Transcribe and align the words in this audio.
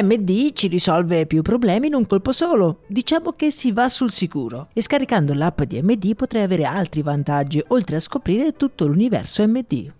MD 0.00 0.52
ci 0.54 0.68
risolve 0.68 1.26
più 1.26 1.42
problemi 1.42 1.88
in 1.88 1.94
un 1.94 2.06
colpo 2.06 2.32
solo. 2.32 2.78
Diciamo 2.86 3.32
che 3.32 3.50
si 3.50 3.72
va 3.72 3.90
sul 3.90 4.10
sicuro. 4.10 4.68
E 4.72 4.80
scaricando 4.80 5.34
l'app 5.34 5.60
di 5.62 5.82
MD 5.82 6.14
potrai 6.14 6.42
avere 6.42 6.64
altri 6.64 7.02
vantaggi, 7.02 7.62
oltre 7.68 7.96
a 7.96 8.00
scoprire 8.00 8.56
tutto 8.56 8.86
l'universo 8.86 9.46
MD. 9.46 9.92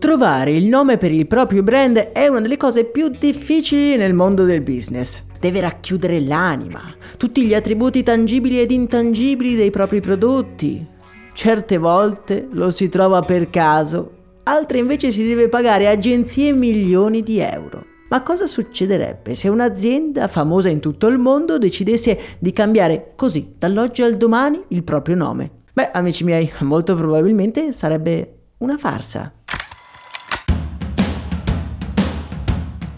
Trovare 0.00 0.52
il 0.52 0.64
nome 0.64 0.96
per 0.96 1.12
il 1.12 1.26
proprio 1.26 1.62
brand 1.62 1.96
è 1.96 2.26
una 2.26 2.40
delle 2.40 2.56
cose 2.56 2.86
più 2.86 3.08
difficili 3.08 3.96
nel 3.96 4.14
mondo 4.14 4.44
del 4.44 4.62
business. 4.62 5.22
Deve 5.38 5.60
racchiudere 5.60 6.20
l'anima, 6.20 6.80
tutti 7.16 7.44
gli 7.46 7.54
attributi 7.54 8.02
tangibili 8.02 8.58
ed 8.58 8.72
intangibili 8.72 9.54
dei 9.54 9.70
propri 9.70 10.00
prodotti, 10.00 10.96
Certe 11.40 11.78
volte 11.78 12.48
lo 12.50 12.68
si 12.70 12.88
trova 12.88 13.22
per 13.22 13.48
caso, 13.48 14.40
altre 14.42 14.78
invece 14.78 15.12
si 15.12 15.24
deve 15.24 15.48
pagare 15.48 15.86
agenzie 15.86 16.52
milioni 16.52 17.22
di 17.22 17.38
euro. 17.38 17.84
Ma 18.08 18.24
cosa 18.24 18.48
succederebbe 18.48 19.36
se 19.36 19.46
un'azienda 19.46 20.26
famosa 20.26 20.68
in 20.68 20.80
tutto 20.80 21.06
il 21.06 21.18
mondo 21.18 21.56
decidesse 21.56 22.18
di 22.40 22.50
cambiare 22.50 23.12
così, 23.14 23.54
dall'oggi 23.56 24.02
al 24.02 24.16
domani, 24.16 24.60
il 24.70 24.82
proprio 24.82 25.14
nome? 25.14 25.48
Beh, 25.72 25.92
amici 25.92 26.24
miei, 26.24 26.50
molto 26.62 26.96
probabilmente 26.96 27.70
sarebbe 27.70 28.38
una 28.58 28.76
farsa. 28.76 29.32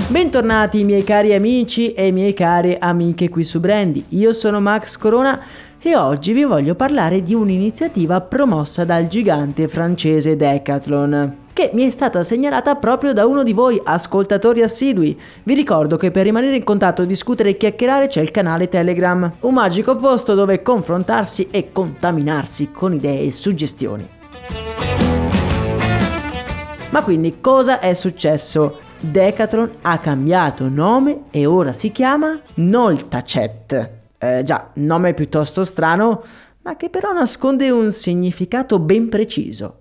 Bentornati 0.09 0.83
miei 0.83 1.05
cari 1.05 1.35
amici 1.35 1.93
e 1.93 2.11
miei 2.11 2.33
cari 2.33 2.75
amiche 2.81 3.29
qui 3.29 3.45
su 3.45 3.61
Brandy. 3.61 4.07
Io 4.09 4.33
sono 4.33 4.61
Max 4.61 4.97
Corona 4.97 5.41
e 5.83 5.97
oggi 5.97 6.33
vi 6.33 6.45
voglio 6.45 6.75
parlare 6.75 7.23
di 7.23 7.35
un'iniziativa 7.35 8.21
promossa 8.21 8.85
dal 8.85 9.09
gigante 9.09 9.67
francese 9.69 10.37
Decathlon 10.37 11.39
che 11.53 11.71
mi 11.75 11.85
è 11.85 11.91
stata 11.91 12.23
segnalata 12.23 12.77
proprio 12.77 13.13
da 13.13 13.27
uno 13.27 13.43
di 13.43 13.53
voi, 13.53 13.79
ascoltatori 13.85 14.63
assidui. 14.63 15.19
Vi 15.43 15.55
ricordo 15.55 15.99
che 15.99 16.11
per 16.11 16.25
rimanere 16.25 16.57
in 16.57 16.65
contatto, 16.65 17.05
discutere 17.05 17.51
e 17.51 17.57
chiacchierare 17.59 18.07
c'è 18.07 18.23
il 18.23 18.31
canale 18.31 18.71
Telegram, 18.71 19.31
un 19.41 19.53
magico 19.53 19.95
posto 19.95 20.35
dove 20.35 20.63
confrontarsi 20.63 21.49
e 21.51 21.71
contaminarsi 21.71 22.71
con 22.73 22.95
idee 22.95 23.27
e 23.27 23.33
suggestioni. 23.33 24.09
Ma 26.89 27.03
quindi 27.03 27.41
cosa 27.43 27.79
è 27.79 27.93
successo? 27.93 28.79
Decathlon 28.99 29.71
ha 29.83 29.99
cambiato 29.99 30.67
nome 30.69 31.25
e 31.31 31.45
ora 31.45 31.73
si 31.75 31.93
chiama 31.93 32.41
Noltacet. 32.55 34.00
Eh, 34.23 34.43
già, 34.43 34.71
nome 34.75 35.15
piuttosto 35.15 35.65
strano, 35.65 36.23
ma 36.63 36.77
che 36.77 36.91
però 36.91 37.11
nasconde 37.11 37.71
un 37.71 37.91
significato 37.91 38.79
ben 38.79 39.09
preciso. 39.09 39.79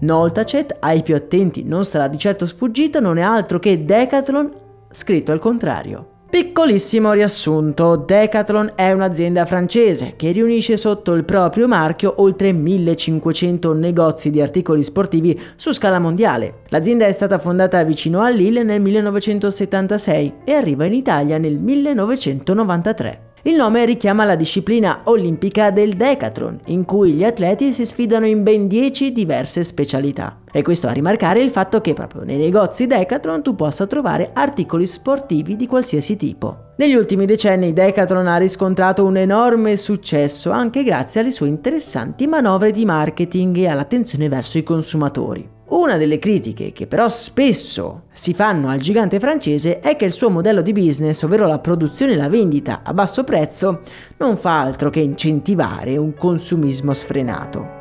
Noltacet, 0.00 0.78
ai 0.80 1.02
più 1.02 1.14
attenti 1.14 1.62
non 1.62 1.84
sarà 1.84 2.08
di 2.08 2.18
certo 2.18 2.44
sfuggito, 2.44 2.98
non 2.98 3.18
è 3.18 3.22
altro 3.22 3.60
che 3.60 3.84
Decathlon 3.84 4.52
scritto 4.90 5.30
al 5.30 5.38
contrario. 5.38 6.15
Piccolissimo 6.28 7.12
riassunto, 7.12 7.94
Decathlon 7.94 8.72
è 8.74 8.90
un'azienda 8.90 9.46
francese 9.46 10.14
che 10.16 10.32
riunisce 10.32 10.76
sotto 10.76 11.12
il 11.12 11.24
proprio 11.24 11.68
marchio 11.68 12.14
oltre 12.16 12.52
1500 12.52 13.72
negozi 13.72 14.30
di 14.30 14.40
articoli 14.40 14.82
sportivi 14.82 15.40
su 15.54 15.72
scala 15.72 16.00
mondiale. 16.00 16.62
L'azienda 16.68 17.06
è 17.06 17.12
stata 17.12 17.38
fondata 17.38 17.82
vicino 17.84 18.20
a 18.20 18.28
Lille 18.28 18.64
nel 18.64 18.80
1976 18.80 20.32
e 20.44 20.52
arriva 20.52 20.84
in 20.84 20.94
Italia 20.94 21.38
nel 21.38 21.58
1993. 21.58 23.34
Il 23.46 23.54
nome 23.54 23.84
richiama 23.84 24.24
la 24.24 24.34
disciplina 24.34 25.02
olimpica 25.04 25.70
del 25.70 25.94
decathlon, 25.94 26.62
in 26.64 26.84
cui 26.84 27.12
gli 27.12 27.22
atleti 27.22 27.72
si 27.72 27.86
sfidano 27.86 28.26
in 28.26 28.42
ben 28.42 28.66
10 28.66 29.12
diverse 29.12 29.62
specialità. 29.62 30.40
E 30.50 30.62
questo 30.62 30.88
a 30.88 30.90
rimarcare 30.90 31.40
il 31.40 31.50
fatto 31.50 31.80
che 31.80 31.92
proprio 31.92 32.24
nei 32.24 32.38
negozi 32.38 32.88
Decathlon 32.88 33.44
tu 33.44 33.54
possa 33.54 33.86
trovare 33.86 34.30
articoli 34.32 34.84
sportivi 34.84 35.54
di 35.54 35.68
qualsiasi 35.68 36.16
tipo. 36.16 36.72
Negli 36.78 36.94
ultimi 36.94 37.24
decenni 37.24 37.72
Decathlon 37.72 38.26
ha 38.26 38.36
riscontrato 38.36 39.04
un 39.04 39.16
enorme 39.16 39.76
successo 39.76 40.50
anche 40.50 40.82
grazie 40.82 41.20
alle 41.20 41.30
sue 41.30 41.46
interessanti 41.46 42.26
manovre 42.26 42.72
di 42.72 42.84
marketing 42.84 43.58
e 43.58 43.68
all'attenzione 43.68 44.28
verso 44.28 44.58
i 44.58 44.64
consumatori. 44.64 45.54
Una 45.68 45.96
delle 45.96 46.20
critiche 46.20 46.70
che 46.70 46.86
però 46.86 47.08
spesso 47.08 48.02
si 48.12 48.34
fanno 48.34 48.68
al 48.68 48.78
gigante 48.78 49.18
francese 49.18 49.80
è 49.80 49.96
che 49.96 50.04
il 50.04 50.12
suo 50.12 50.30
modello 50.30 50.62
di 50.62 50.72
business, 50.72 51.22
ovvero 51.22 51.44
la 51.44 51.58
produzione 51.58 52.12
e 52.12 52.16
la 52.16 52.28
vendita 52.28 52.82
a 52.84 52.94
basso 52.94 53.24
prezzo, 53.24 53.80
non 54.18 54.36
fa 54.36 54.60
altro 54.60 54.90
che 54.90 55.00
incentivare 55.00 55.96
un 55.96 56.14
consumismo 56.14 56.92
sfrenato. 56.92 57.74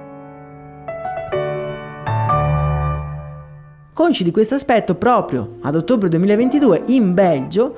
Consci 3.94 4.24
di 4.24 4.32
questo 4.32 4.56
aspetto, 4.56 4.96
proprio 4.96 5.58
ad 5.62 5.76
ottobre 5.76 6.10
2022 6.10 6.86
in 6.88 7.14
Belgio 7.14 7.76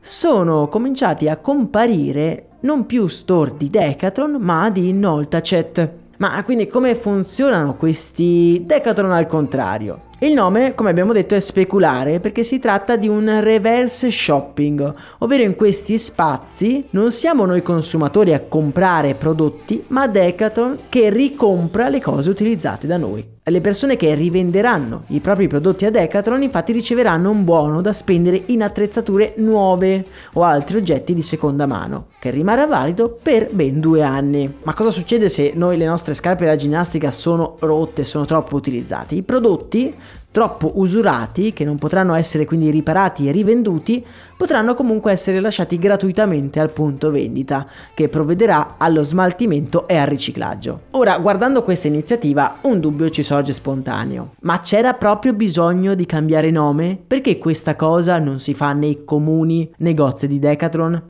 sono 0.00 0.68
cominciati 0.68 1.28
a 1.28 1.36
comparire 1.36 2.46
non 2.60 2.86
più 2.86 3.06
store 3.06 3.54
di 3.58 3.68
Decathlon 3.68 4.38
ma 4.40 4.70
di 4.70 4.90
Noltacet 4.94 5.98
ma 6.20 6.42
quindi 6.44 6.66
come 6.66 6.94
funzionano 6.94 7.74
questi 7.74 8.62
Decathlon 8.64 9.12
al 9.12 9.26
contrario? 9.26 10.08
Il 10.20 10.34
nome, 10.34 10.74
come 10.74 10.90
abbiamo 10.90 11.14
detto, 11.14 11.34
è 11.34 11.40
speculare 11.40 12.20
perché 12.20 12.42
si 12.42 12.58
tratta 12.58 12.96
di 12.96 13.08
un 13.08 13.40
reverse 13.40 14.10
shopping, 14.10 14.94
ovvero 15.18 15.42
in 15.42 15.56
questi 15.56 15.96
spazi 15.96 16.86
non 16.90 17.10
siamo 17.10 17.46
noi 17.46 17.62
consumatori 17.62 18.34
a 18.34 18.40
comprare 18.40 19.14
prodotti, 19.14 19.82
ma 19.88 20.06
Decathlon 20.06 20.80
che 20.90 21.08
ricompra 21.08 21.88
le 21.88 22.02
cose 22.02 22.28
utilizzate 22.28 22.86
da 22.86 22.98
noi. 22.98 23.38
Le 23.42 23.62
persone 23.62 23.96
che 23.96 24.14
rivenderanno 24.14 25.04
i 25.08 25.20
propri 25.20 25.48
prodotti 25.48 25.86
a 25.86 25.90
Decathlon 25.90 26.42
infatti 26.42 26.72
riceveranno 26.72 27.30
un 27.30 27.42
buono 27.42 27.80
da 27.80 27.92
spendere 27.94 28.42
in 28.46 28.62
attrezzature 28.62 29.32
nuove 29.38 30.04
o 30.34 30.42
altri 30.42 30.76
oggetti 30.76 31.14
di 31.14 31.22
seconda 31.22 31.66
mano, 31.66 32.08
che 32.20 32.30
rimarrà 32.30 32.66
valido 32.66 33.18
per 33.20 33.48
ben 33.50 33.80
due 33.80 34.02
anni. 34.02 34.58
Ma 34.62 34.74
cosa 34.74 34.90
succede 34.90 35.30
se 35.30 35.52
noi 35.54 35.78
le 35.78 35.86
nostre 35.86 36.12
scarpe 36.12 36.44
da 36.44 36.54
ginnastica 36.54 37.10
sono 37.10 37.56
rotte, 37.60 38.04
sono 38.04 38.26
troppo 38.26 38.56
utilizzate? 38.56 39.14
I 39.14 39.22
prodotti 39.22 39.94
troppo 40.30 40.72
usurati, 40.74 41.52
che 41.52 41.64
non 41.64 41.76
potranno 41.76 42.14
essere 42.14 42.44
quindi 42.44 42.70
riparati 42.70 43.28
e 43.28 43.32
rivenduti, 43.32 44.04
potranno 44.36 44.74
comunque 44.74 45.12
essere 45.12 45.40
lasciati 45.40 45.78
gratuitamente 45.78 46.60
al 46.60 46.70
punto 46.70 47.10
vendita, 47.10 47.66
che 47.94 48.08
provvederà 48.08 48.74
allo 48.78 49.02
smaltimento 49.02 49.88
e 49.88 49.96
al 49.96 50.06
riciclaggio. 50.06 50.82
Ora, 50.92 51.18
guardando 51.18 51.62
questa 51.62 51.88
iniziativa, 51.88 52.58
un 52.62 52.80
dubbio 52.80 53.10
ci 53.10 53.22
sorge 53.22 53.52
spontaneo. 53.52 54.34
Ma 54.40 54.60
c'era 54.60 54.94
proprio 54.94 55.32
bisogno 55.32 55.94
di 55.94 56.06
cambiare 56.06 56.50
nome? 56.50 56.98
Perché 57.06 57.38
questa 57.38 57.76
cosa 57.76 58.18
non 58.18 58.38
si 58.38 58.54
fa 58.54 58.72
nei 58.72 59.04
comuni 59.04 59.70
negozi 59.78 60.26
di 60.26 60.38
Decathlon? 60.38 61.08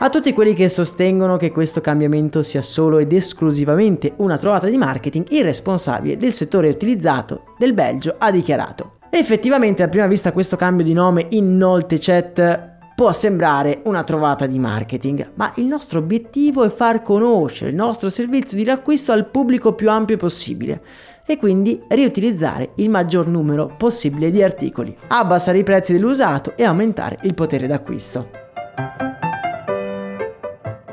A 0.00 0.10
tutti 0.10 0.32
quelli 0.32 0.54
che 0.54 0.68
sostengono 0.68 1.36
che 1.36 1.50
questo 1.50 1.80
cambiamento 1.80 2.44
sia 2.44 2.62
solo 2.62 2.98
ed 2.98 3.12
esclusivamente 3.12 4.12
una 4.18 4.38
trovata 4.38 4.68
di 4.68 4.76
marketing, 4.76 5.26
il 5.30 5.42
responsabile 5.42 6.16
del 6.16 6.32
settore 6.32 6.68
utilizzato 6.68 7.54
del 7.58 7.72
Belgio 7.72 8.14
ha 8.16 8.30
dichiarato. 8.30 8.98
Effettivamente 9.10 9.82
a 9.82 9.88
prima 9.88 10.06
vista 10.06 10.30
questo 10.30 10.54
cambio 10.54 10.84
di 10.84 10.92
nome 10.92 11.26
in 11.30 11.56
Noltechat 11.56 12.76
può 12.94 13.12
sembrare 13.12 13.82
una 13.86 14.04
trovata 14.04 14.46
di 14.46 14.60
marketing, 14.60 15.32
ma 15.34 15.52
il 15.56 15.64
nostro 15.64 15.98
obiettivo 15.98 16.62
è 16.62 16.68
far 16.68 17.02
conoscere 17.02 17.70
il 17.70 17.76
nostro 17.76 18.08
servizio 18.08 18.56
di 18.56 18.62
riacquisto 18.62 19.10
al 19.10 19.26
pubblico 19.26 19.72
più 19.72 19.90
ampio 19.90 20.16
possibile 20.16 20.80
e 21.26 21.38
quindi 21.38 21.82
riutilizzare 21.88 22.70
il 22.76 22.88
maggior 22.88 23.26
numero 23.26 23.74
possibile 23.76 24.30
di 24.30 24.44
articoli, 24.44 24.96
abbassare 25.08 25.58
i 25.58 25.64
prezzi 25.64 25.92
dell'usato 25.92 26.52
e 26.56 26.62
aumentare 26.62 27.18
il 27.22 27.34
potere 27.34 27.66
d'acquisto. 27.66 28.46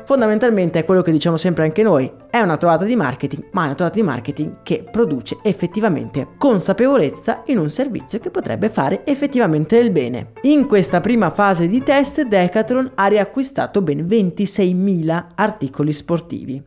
Fondamentalmente 0.06 0.78
è 0.78 0.84
quello 0.84 1.02
che 1.02 1.10
diciamo 1.10 1.36
sempre 1.36 1.64
anche 1.64 1.82
noi, 1.82 2.10
è 2.30 2.40
una 2.40 2.56
trovata 2.56 2.84
di 2.84 2.96
marketing, 2.96 3.48
ma 3.50 3.62
è 3.62 3.66
una 3.66 3.74
trovata 3.74 3.96
di 3.96 4.06
marketing 4.06 4.62
che 4.62 4.84
produce 4.90 5.38
effettivamente 5.42 6.28
consapevolezza 6.38 7.42
in 7.46 7.58
un 7.58 7.68
servizio 7.68 8.20
che 8.20 8.30
potrebbe 8.30 8.70
fare 8.70 9.04
effettivamente 9.04 9.76
il 9.76 9.90
bene. 9.90 10.32
In 10.42 10.66
questa 10.66 11.00
prima 11.00 11.30
fase 11.30 11.66
di 11.66 11.82
test 11.82 12.22
Decathlon 12.22 12.92
ha 12.94 13.06
riacquistato 13.06 13.82
ben 13.82 14.06
26.000 14.06 15.26
articoli 15.34 15.92
sportivi. 15.92 16.64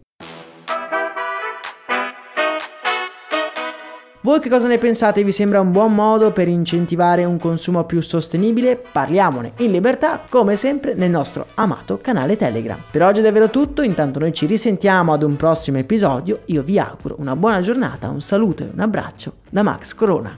Voi 4.22 4.42
che 4.42 4.50
cosa 4.50 4.68
ne 4.68 4.78
pensate? 4.78 5.24
Vi 5.24 5.32
sembra 5.32 5.62
un 5.62 5.72
buon 5.72 5.96
modo 5.96 6.34
per 6.34 6.50
incentivare 6.50 7.24
un 7.24 7.38
consumo 7.40 7.86
più 7.86 8.02
sostenibile? 8.02 8.76
Parliamone 8.76 9.54
in 9.60 9.72
libertà, 9.72 10.22
come 10.30 10.58
sempre, 10.58 10.94
nel 10.94 11.10
nostro 11.10 11.48
amato 11.56 12.00
canale 12.02 12.36
Telegram. 12.36 12.78
Per 12.92 13.02
oggi 13.02 13.20
è 13.20 13.24
davvero 13.24 13.50
tutto, 13.50 13.82
intanto 13.82 14.20
noi 14.20 14.34
ci 14.34 14.46
risentiamo 14.46 15.14
ad 15.14 15.24
un 15.24 15.38
prossimo 15.38 15.78
episodio. 15.78 16.42
Io 16.48 16.64
vi 16.64 16.78
auguro 16.78 17.16
una 17.20 17.38
buona 17.38 17.62
giornata, 17.62 18.10
un 18.10 18.20
saluto 18.20 18.64
e 18.64 18.70
un 18.74 18.82
abbraccio 18.82 19.36
da 19.50 19.64
Max 19.64 19.94
Corona. 19.94 20.38